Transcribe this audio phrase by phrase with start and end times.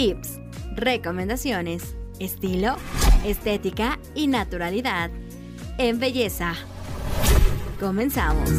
[0.00, 0.40] tips,
[0.76, 2.76] recomendaciones, estilo,
[3.26, 5.10] estética y naturalidad
[5.76, 6.54] en belleza.
[7.78, 8.50] Comenzamos.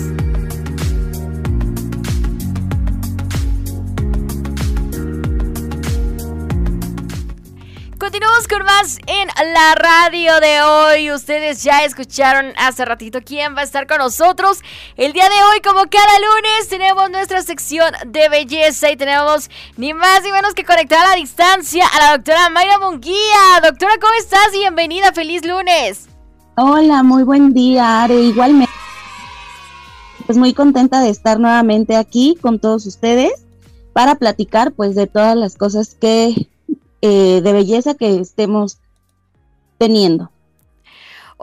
[8.21, 11.11] Continuamos con más en la radio de hoy.
[11.11, 14.59] Ustedes ya escucharon hace ratito quién va a estar con nosotros.
[14.95, 19.95] El día de hoy, como cada lunes, tenemos nuestra sección de belleza y tenemos ni
[19.95, 23.59] más ni menos que conectar a la distancia a la doctora Mayra Munguía.
[23.63, 24.51] Doctora, ¿cómo estás?
[24.51, 26.07] Bienvenida, feliz lunes.
[26.57, 28.13] Hola, muy buen día, Are.
[28.13, 28.71] Igualmente.
[30.27, 33.31] Pues muy contenta de estar nuevamente aquí con todos ustedes
[33.93, 36.50] para platicar pues de todas las cosas que
[37.01, 38.79] eh, de belleza que estemos
[39.77, 40.31] teniendo.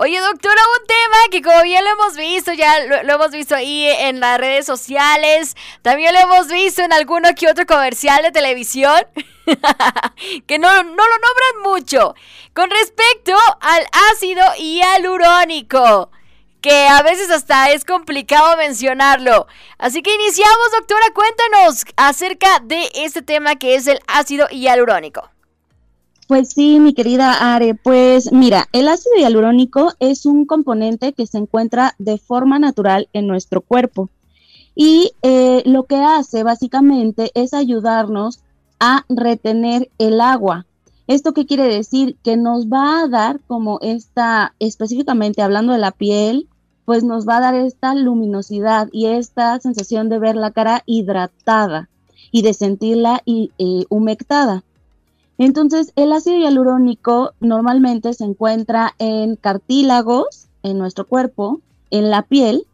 [0.00, 3.84] Oye, doctora, un tema que como bien lo hemos visto, ya lo, hemos visto ahí
[3.84, 8.94] en las redes sociales, también lo hemos visto en alguno que otro comercial de televisión,
[10.46, 12.14] que no, no lo nombran mucho,
[12.54, 16.12] con respecto al ácido hialurónico,
[16.60, 19.48] que a veces hasta es complicado mencionarlo.
[19.78, 25.28] Así que iniciamos, doctora, cuéntanos acerca de este tema que es el ácido hialurónico.
[26.28, 31.38] Pues sí, mi querida Are, pues mira, el ácido hialurónico es un componente que se
[31.38, 34.10] encuentra de forma natural en nuestro cuerpo
[34.74, 38.40] y eh, lo que hace básicamente es ayudarnos
[38.78, 40.66] a retener el agua.
[41.06, 42.18] ¿Esto qué quiere decir?
[42.22, 46.46] Que nos va a dar como esta, específicamente hablando de la piel,
[46.84, 51.88] pues nos va a dar esta luminosidad y esta sensación de ver la cara hidratada
[52.30, 54.62] y de sentirla eh, humectada.
[55.38, 62.66] Entonces, el ácido hialurónico normalmente se encuentra en cartílagos en nuestro cuerpo, en la piel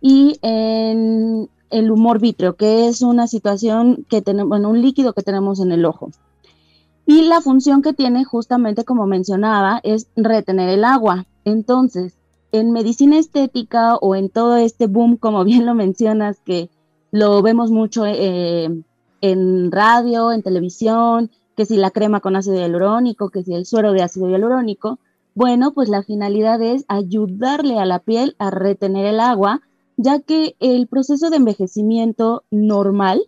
[0.00, 5.22] y en el humor vítreo, que es una situación que tenemos, bueno, un líquido que
[5.22, 6.10] tenemos en el ojo.
[7.06, 11.26] Y la función que tiene, justamente como mencionaba, es retener el agua.
[11.44, 12.14] Entonces,
[12.52, 16.70] en medicina estética o en todo este boom, como bien lo mencionas, que
[17.10, 18.68] lo vemos mucho eh,
[19.20, 23.92] en radio, en televisión, que si la crema con ácido hialurónico, que si el suero
[23.92, 24.98] de ácido hialurónico,
[25.34, 29.62] bueno, pues la finalidad es ayudarle a la piel a retener el agua,
[29.96, 33.22] ya que el proceso de envejecimiento normal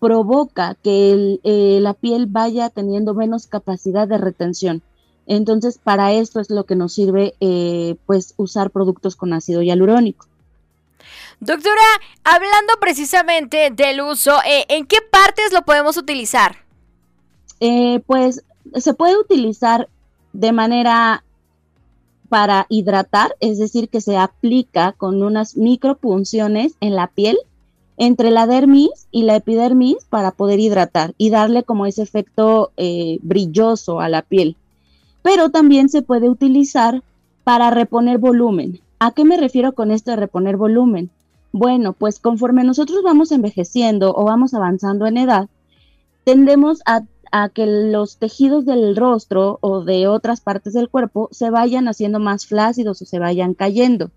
[0.00, 4.82] provoca que eh, la piel vaya teniendo menos capacidad de retención.
[5.26, 10.26] Entonces, para esto es lo que nos sirve, eh, pues, usar productos con ácido hialurónico.
[11.38, 11.82] Doctora,
[12.24, 16.56] hablando precisamente del uso, eh, ¿en qué partes lo podemos utilizar?
[17.64, 19.88] Eh, pues se puede utilizar
[20.32, 21.22] de manera
[22.28, 27.38] para hidratar, es decir, que se aplica con unas micropunciones en la piel
[27.98, 33.20] entre la dermis y la epidermis para poder hidratar y darle como ese efecto eh,
[33.22, 34.56] brilloso a la piel.
[35.22, 37.04] Pero también se puede utilizar
[37.44, 38.80] para reponer volumen.
[38.98, 41.10] ¿A qué me refiero con esto de reponer volumen?
[41.52, 45.48] Bueno, pues conforme nosotros vamos envejeciendo o vamos avanzando en edad,
[46.24, 51.50] tendemos a a que los tejidos del rostro o de otras partes del cuerpo se
[51.50, 54.10] vayan haciendo más flácidos o se vayan cayendo.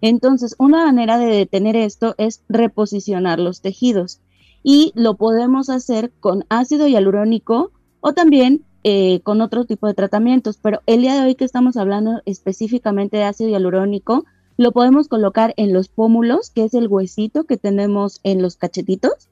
[0.00, 4.20] Entonces, una manera de detener esto es reposicionar los tejidos
[4.62, 10.58] y lo podemos hacer con ácido hialurónico o también eh, con otro tipo de tratamientos,
[10.62, 14.24] pero el día de hoy que estamos hablando específicamente de ácido hialurónico,
[14.56, 19.28] lo podemos colocar en los pómulos, que es el huesito que tenemos en los cachetitos,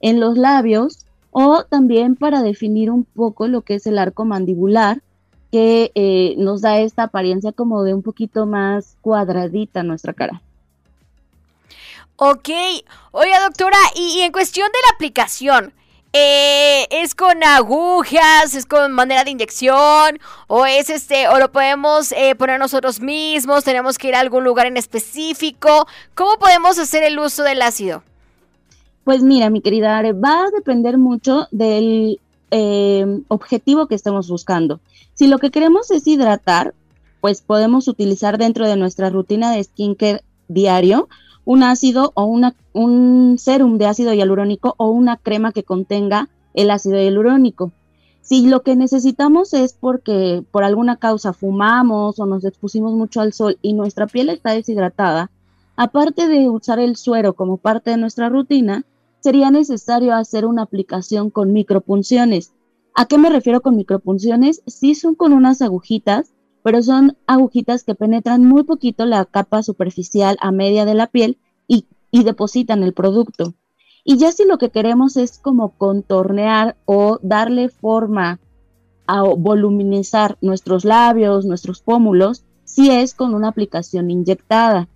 [0.00, 5.02] en los labios, o también para definir un poco lo que es el arco mandibular,
[5.50, 10.42] que eh, nos da esta apariencia como de un poquito más cuadradita nuestra cara.
[12.16, 12.48] Ok,
[13.12, 15.72] oiga doctora, y, en cuestión de la aplicación,
[16.12, 20.18] eh, ¿es con agujas, es con manera de inyección
[20.48, 23.62] o es este o lo podemos eh, poner nosotros mismos?
[23.62, 25.86] Tenemos que ir a algún lugar en específico.
[26.14, 28.02] ¿Cómo podemos hacer el uso del ácido?
[29.08, 34.80] Pues mira, mi querida Are, va a depender mucho del eh, objetivo que estemos buscando.
[35.14, 36.74] Si lo que queremos es hidratar,
[37.22, 41.08] pues podemos utilizar dentro de nuestra rutina de skincare diario
[41.46, 46.70] un ácido o una, un serum de ácido hialurónico o una crema que contenga el
[46.70, 47.72] ácido hialurónico.
[48.20, 53.32] Si lo que necesitamos es porque por alguna causa fumamos o nos expusimos mucho al
[53.32, 55.30] sol y nuestra piel está deshidratada,
[55.76, 58.84] aparte de usar el suero como parte de nuestra rutina,
[59.28, 62.54] sería necesario hacer una aplicación con micropunciones.
[62.94, 64.62] ¿A qué me refiero con micropunciones?
[64.66, 66.32] Sí son con unas agujitas,
[66.62, 71.36] pero son agujitas que penetran muy poquito la capa superficial a media de la piel
[71.66, 73.52] y, depositan el producto.
[74.02, 78.40] Y ya si lo que queremos es como contornear o darle forma
[79.06, 84.88] a voluminizar nuestros labios, nuestros pómulos, si es con una aplicación inyectada.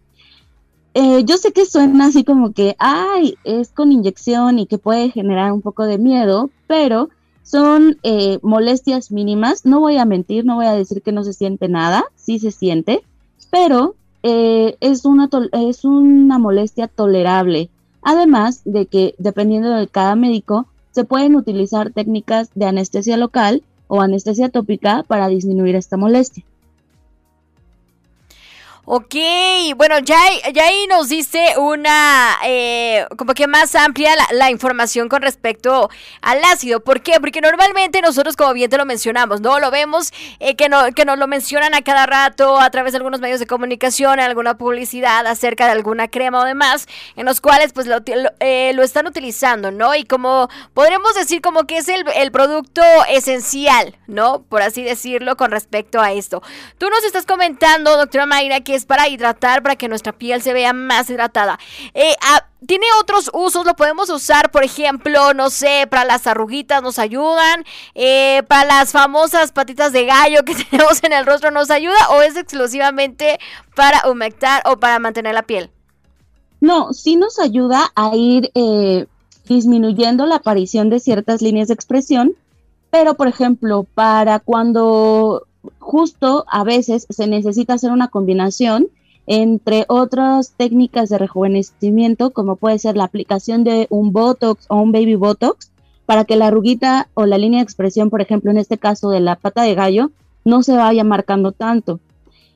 [0.95, 5.11] Eh, yo sé que suena así como que, ay, es con inyección y que puede
[5.11, 7.09] generar un poco de miedo, pero
[7.43, 9.65] son eh, molestias mínimas.
[9.65, 12.51] No voy a mentir, no voy a decir que no se siente nada, sí se
[12.51, 13.03] siente,
[13.51, 17.71] pero eh, es, una es una molestia tolerable.
[18.03, 24.03] Además de que, dependiendo de cada médico, se pueden utilizar técnicas de anestesia local o
[24.03, 26.45] anestesia tópica para disminuir esta molestia.
[28.85, 29.15] Ok,
[29.77, 30.19] bueno, ya,
[30.53, 35.89] ya ahí nos diste una, eh, como que más amplia la, información con respecto
[36.21, 36.81] al ácido.
[36.81, 37.21] ¿Por qué?
[37.21, 39.61] Porque normalmente nosotros, como bien te lo mencionamos, ¿no?
[39.61, 42.97] Lo vemos eh, que, no, que nos lo mencionan a cada rato a través de
[42.97, 47.73] algunos medios de comunicación, alguna publicidad acerca de alguna crema o demás, en los cuales
[47.73, 47.99] pues lo,
[48.41, 49.95] eh, lo están utilizando, ¿no?
[49.95, 54.43] Y como podremos decir como que es el, el producto esencial, ¿no?
[54.43, 56.43] Por así decirlo, con respecto a esto.
[56.79, 60.53] Tú nos estás comentando, doctora Mayra, que es para hidratar, para que nuestra piel se
[60.53, 61.59] vea más hidratada.
[61.95, 66.83] Eh, ah, tiene otros usos, lo podemos usar, por ejemplo, no sé, para las arruguitas
[66.83, 67.65] nos ayudan,
[67.95, 72.23] eh, para las famosas patitas de gallo que tenemos en el rostro nos ayuda o
[72.23, 73.39] es exclusivamente
[73.75, 75.71] para humectar o para mantener la piel.
[76.61, 79.07] No, sí nos ayuda a ir eh,
[79.49, 82.37] disminuyendo la aparición de ciertas líneas de expresión,
[82.91, 85.47] pero por ejemplo, para cuando
[85.79, 88.89] justo a veces se necesita hacer una combinación
[89.27, 94.93] entre otras técnicas de rejuvenecimiento, como puede ser la aplicación de un Botox o un
[94.93, 95.71] Baby Botox,
[96.07, 99.21] para que la arruguita o la línea de expresión, por ejemplo, en este caso de
[99.21, 100.11] la pata de gallo,
[100.45, 102.01] no se vaya marcando tanto.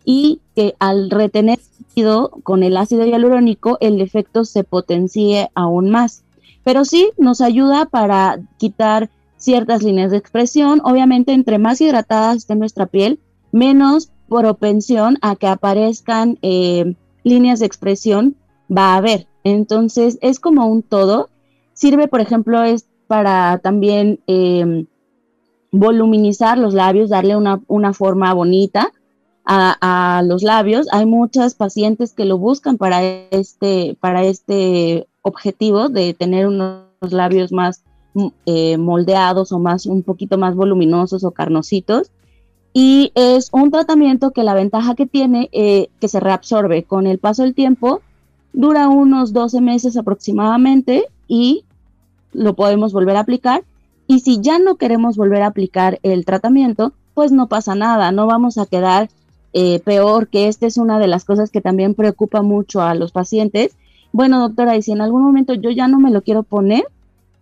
[0.05, 6.23] Y que al retener líquido con el ácido hialurónico, el efecto se potencie aún más.
[6.65, 10.81] Pero sí nos ayuda para quitar ciertas líneas de expresión.
[10.85, 13.21] Obviamente, entre más hidratada esté nuestra piel,
[13.53, 18.37] menos propensión a que aparezcan eh, líneas de expresión
[18.75, 19.27] va a haber.
[19.45, 21.29] Entonces, es como un todo.
[21.73, 24.87] Sirve, por ejemplo, es para también em,
[25.71, 28.93] voluminizar los labios, darle una, una forma bonita
[29.45, 30.89] a, a, los labios.
[30.93, 37.53] Hay muchas pacientes que lo buscan para este, para este objetivo de tener unos labios
[37.53, 37.85] más
[38.47, 42.11] eh, moldeados o más un poquito más voluminosos o carnositos.
[42.73, 47.19] Y es un tratamiento que la ventaja que tiene, eh, que se reabsorbe con el
[47.19, 48.03] paso del tiempo,
[48.53, 51.65] dura unos 12 meses aproximadamente y
[52.33, 53.65] lo podemos volver a aplicar.
[54.07, 58.27] Y si ya no queremos volver a aplicar el tratamiento, pues no pasa nada, no
[58.27, 59.09] vamos a quedar
[59.55, 63.11] eh, peor, que esta es una de las cosas que también preocupa mucho a los
[63.11, 63.75] pacientes.
[64.13, 66.85] Bueno, doctora, y si en algún momento yo ya no me lo quiero poner,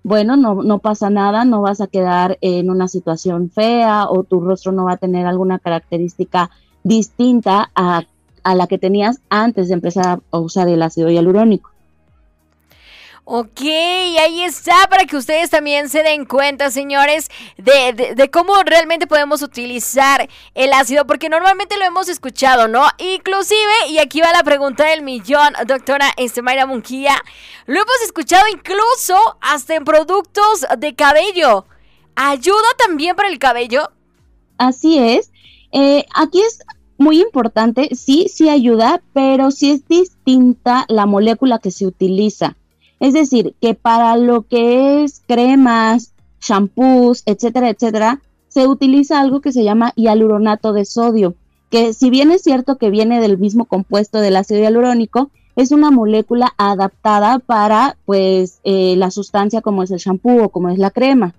[0.05, 4.41] bueno, no, no pasa nada, no vas a quedar en una situación fea o tu
[4.41, 6.51] rostro no va a tener alguna característica
[6.83, 8.05] distinta a,
[8.43, 11.71] a la que tenías antes de empezar a usar el ácido hialurónico.
[13.27, 19.41] Ok, ahí está para que ustedes también se den cuenta, señores, de, cómo realmente podemos
[19.41, 22.85] utilizar el ácido, porque normalmente lo hemos escuchado, ¿no?
[22.99, 27.17] Inclusive, y aquí va la pregunta del millón, doctora Estemayra Munquía,
[27.65, 31.65] lo hemos escuchado incluso hasta en productos de cabello.
[32.17, 33.91] ¿Ayuda también para el cabello?
[34.59, 35.33] Así es.
[35.73, 36.59] Eh, aquí es
[36.99, 42.55] muy importante, sí, sí ayuda, pero sí es distinta la molécula que se utiliza.
[43.01, 49.53] Es decir, que para lo que es cremas, shampoos, etcétera, etcétera, se utiliza algo que
[49.53, 51.35] se llama hialuronato de sodio,
[51.71, 55.91] que si bien es cierto que viene del mismo compuesto del ácido hialurónico, es una
[55.91, 60.91] molécula adaptada para pues eh, la sustancia como es el shampoo o como es la
[60.91, 61.35] crema.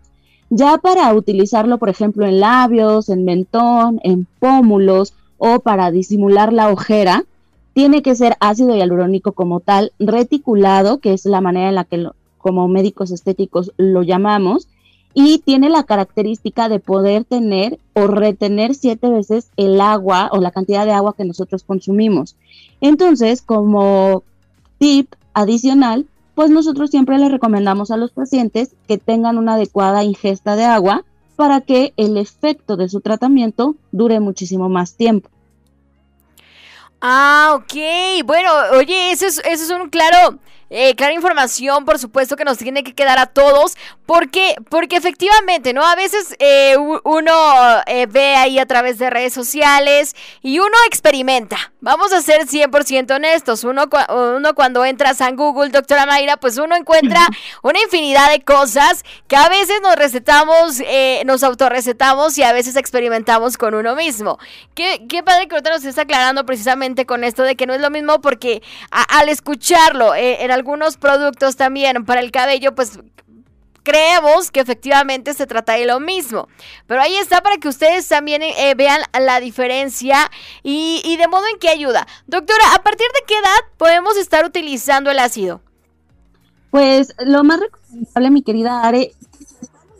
[0.49, 6.69] Ya para utilizarlo, por ejemplo, en labios, en mentón, en pómulos o para disimular la
[6.69, 7.23] ojera,
[7.75, 12.07] tiene que ser ácido hialurónico como tal, reticulado, que es la manera en la que
[12.37, 14.69] como médicos estéticos lo llamamos,
[15.13, 20.51] y tiene la característica de poder tener o retener siete veces el agua o la
[20.51, 22.37] cantidad de agua que nosotros consumimos.
[22.79, 24.23] Entonces, como
[24.77, 30.55] tip adicional, pues nosotros siempre les recomendamos a los pacientes que tengan una adecuada ingesta
[30.55, 31.03] de agua
[31.35, 35.29] para que el efecto de su tratamiento dure muchísimo más tiempo.
[37.07, 38.23] Ah, ok.
[38.25, 42.57] Bueno, oye, eso es, eso es un claro eh, clara información, por supuesto, que nos
[42.57, 43.77] tiene que quedar a todos.
[44.05, 45.85] porque Porque efectivamente, ¿no?
[45.85, 47.33] A veces eh, uno
[47.85, 51.57] eh, ve ahí a través de redes sociales y uno experimenta.
[51.81, 53.63] Vamos a ser 100% honestos.
[53.63, 57.21] Uno, uno cuando entras a Google, doctora Mayra, pues uno encuentra
[57.61, 60.81] una infinidad de cosas que a veces nos recetamos,
[61.25, 64.39] nos autorrecetamos y a veces experimentamos con uno mismo.
[64.73, 67.81] Qué, qué padre que ahorita nos está aclarando precisamente con esto de que no es
[67.81, 72.99] lo mismo porque al escucharlo en algunos productos también para el cabello, pues
[73.85, 76.49] creemos que efectivamente se trata de lo mismo.
[76.87, 80.31] Pero ahí está para que ustedes también eh, vean la diferencia
[80.63, 82.05] y, de modo en que ayuda.
[82.27, 85.61] Doctora, ¿a partir de qué edad podemos estar utilizando el ácido?
[86.71, 89.13] Pues lo más recomendable, mi querida Are,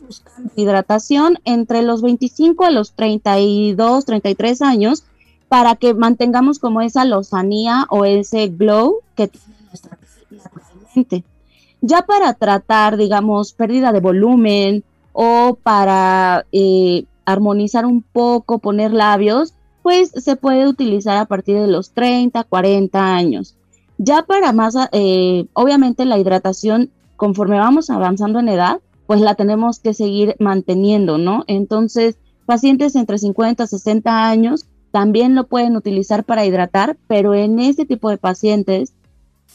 [0.01, 5.03] buscando hidratación entre los 25 a los 32, 33 años
[5.47, 9.55] para que mantengamos como esa lozanía o ese glow que tiene
[11.81, 19.53] ya para tratar, digamos, pérdida de volumen o para eh, armonizar un poco, poner labios,
[19.83, 23.55] pues se puede utilizar a partir de los 30, 40 años.
[23.97, 29.79] Ya para más, eh, obviamente la hidratación, conforme vamos avanzando en edad, pues la tenemos
[29.79, 31.43] que seguir manteniendo, ¿no?
[31.47, 37.59] Entonces, pacientes entre 50 y 60 años también lo pueden utilizar para hidratar, pero en
[37.59, 38.93] este tipo de pacientes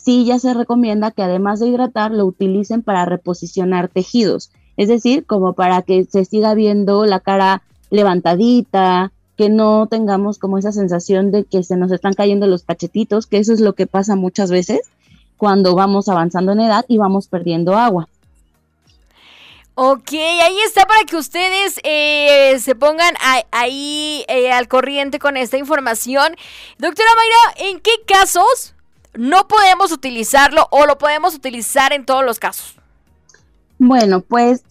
[0.03, 5.27] sí ya se recomienda que además de hidratar lo utilicen para reposicionar tejidos, es decir,
[5.27, 11.31] como para que se siga viendo la cara levantadita, que no tengamos como esa sensación
[11.31, 14.51] de que se nos están cayendo los cachetitos, que eso es lo que pasa muchas
[14.51, 14.81] veces
[15.37, 18.07] cuando vamos avanzando en edad y vamos perdiendo agua.
[19.75, 23.15] Ok, ahí está para que ustedes eh, se pongan
[23.51, 26.37] ahí eh, al corriente con esta información.
[26.77, 28.75] Doctora Mayra, ¿en qué casos
[29.15, 32.77] no podemos utilizarlo o lo podemos utilizar en todos los casos?
[33.79, 34.63] Bueno, pues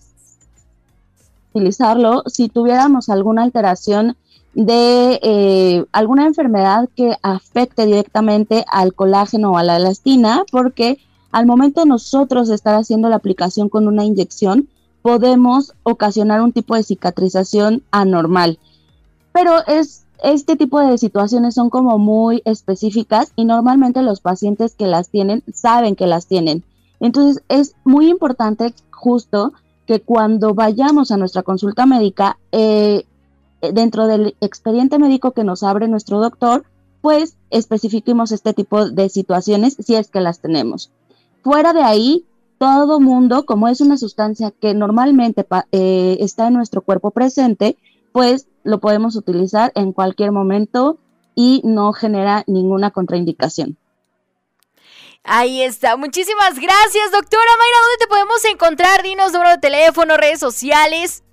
[1.54, 4.16] utilizarlo si tuviéramos alguna alteración
[4.54, 11.00] de eh, alguna enfermedad que afecte directamente al colágeno o a la elastina, porque
[11.32, 14.68] al momento de nosotros estar haciendo la aplicación con una inyección,
[15.02, 18.60] podemos ocasionar un tipo de cicatrización anormal.
[19.32, 24.88] Pero es este tipo de situaciones son como muy específicas y normalmente los pacientes que
[24.88, 26.64] las tienen saben que las tienen.
[27.00, 29.54] Entonces es muy importante justo
[29.86, 33.06] que cuando vayamos a nuestra consulta médica, eh,
[33.74, 36.64] dentro del expediente médico que nos abre nuestro doctor,
[37.02, 40.92] pues especifiquemos este tipo de situaciones si es que las tenemos.
[41.44, 42.26] Fuera de ahí,
[42.58, 47.78] todo mundo, como es una sustancia que normalmente eh, está en nuestro cuerpo presente,
[48.12, 51.00] pues lo podemos utilizar en cualquier momento
[51.36, 53.78] y no genera ninguna contraindicación.
[55.24, 55.96] Ahí está.
[55.98, 57.78] Muchísimas gracias, doctora Mayra.
[57.82, 59.04] ¿Dónde te podemos encontrar?
[59.04, 61.24] Dinos número de teléfono, redes sociales.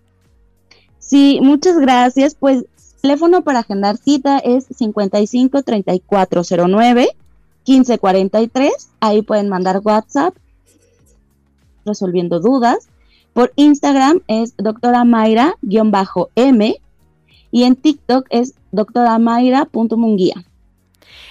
[0.99, 2.35] Sí, muchas gracias.
[2.35, 2.65] Pues
[3.01, 7.09] teléfono para agendar cita es 55 3409
[7.67, 8.73] 1543.
[9.01, 10.35] Ahí pueden mandar WhatsApp
[11.85, 12.89] resolviendo dudas.
[13.37, 16.81] Por Instagram es doctora Mayra-M
[17.51, 20.43] y en TikTok es doctoramayra.munguía.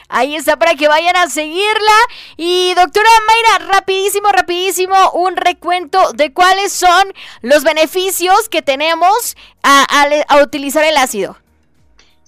[0.08, 1.98] Ahí está para que vayan a seguirla.
[2.38, 7.08] Y doctora Mayra, rapidísimo, rapidísimo, un recuento de cuáles son
[7.42, 9.98] los beneficios que tenemos a,
[10.44, 11.38] utilizar el ácido.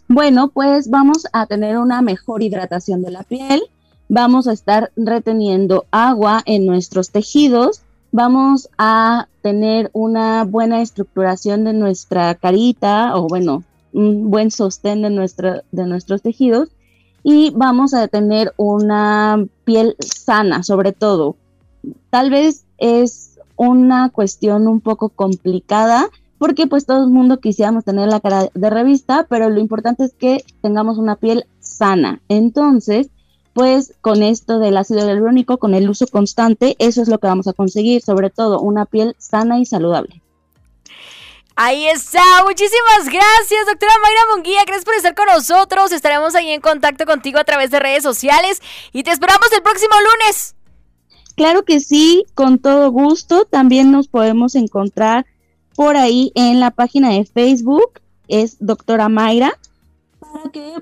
[0.07, 3.61] Bueno, pues vamos a tener una mejor hidratación de la piel,
[4.09, 11.73] vamos a estar reteniendo agua en nuestros tejidos, vamos a tener una buena estructuración de
[11.73, 16.69] nuestra carita o bueno, un buen sostén de, de nuestros tejidos
[17.23, 21.35] y vamos a tener una piel sana sobre todo.
[22.09, 28.07] Tal vez es una cuestión un poco complicada porque pues todo el mundo quisiéramos tener
[28.09, 32.21] la cara de revista, pero lo importante es que tengamos una piel sana.
[32.29, 33.09] Entonces,
[33.57, 37.47] pues con esto del ácido hialurónico, con el uso constante, eso es lo que vamos
[37.47, 40.21] a conseguir, sobre todo una piel sana y saludable.
[41.55, 46.61] Ahí está, muchísimas gracias, doctora Mayra Monguía, gracias por estar con nosotros, estaremos ahí en
[46.61, 48.61] contacto contigo a través de redes sociales
[48.93, 50.55] y te esperamos el próximo lunes.
[51.35, 55.25] Claro que sí, con todo gusto, también nos podemos encontrar
[55.73, 59.57] por ahí en la página de Facebook, es doctora Mayra,
[60.19, 60.75] para que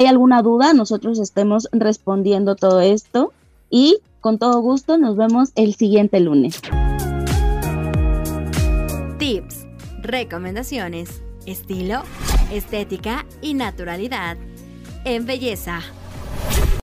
[0.00, 3.34] hay alguna duda, nosotros estemos respondiendo todo esto
[3.68, 6.62] y con todo gusto nos vemos el siguiente lunes.
[9.18, 9.66] Tips,
[10.00, 12.02] recomendaciones, estilo,
[12.50, 14.38] estética y naturalidad
[15.04, 15.80] en belleza.